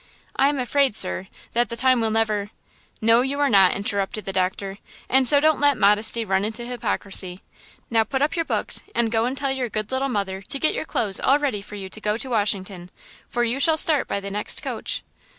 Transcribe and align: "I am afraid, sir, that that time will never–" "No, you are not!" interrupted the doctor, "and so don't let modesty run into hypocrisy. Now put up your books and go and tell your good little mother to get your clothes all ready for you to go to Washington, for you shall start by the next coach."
"I 0.35 0.49
am 0.49 0.57
afraid, 0.57 0.95
sir, 0.95 1.27
that 1.53 1.69
that 1.69 1.77
time 1.77 2.01
will 2.01 2.09
never–" 2.09 2.49
"No, 3.01 3.21
you 3.21 3.39
are 3.39 3.51
not!" 3.51 3.73
interrupted 3.75 4.25
the 4.25 4.33
doctor, 4.33 4.79
"and 5.07 5.27
so 5.27 5.39
don't 5.39 5.59
let 5.59 5.77
modesty 5.77 6.25
run 6.25 6.43
into 6.43 6.65
hypocrisy. 6.65 7.43
Now 7.91 8.03
put 8.03 8.23
up 8.23 8.35
your 8.35 8.43
books 8.45 8.81
and 8.95 9.11
go 9.11 9.25
and 9.25 9.37
tell 9.37 9.51
your 9.51 9.69
good 9.69 9.91
little 9.91 10.09
mother 10.09 10.41
to 10.41 10.57
get 10.59 10.73
your 10.73 10.85
clothes 10.85 11.19
all 11.19 11.37
ready 11.37 11.61
for 11.61 11.75
you 11.75 11.87
to 11.87 12.01
go 12.01 12.17
to 12.17 12.31
Washington, 12.31 12.89
for 13.29 13.43
you 13.43 13.59
shall 13.59 13.77
start 13.77 14.07
by 14.07 14.19
the 14.19 14.31
next 14.31 14.63
coach." 14.63 15.03